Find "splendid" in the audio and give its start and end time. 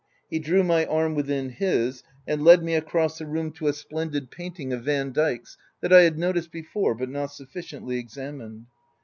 3.73-4.31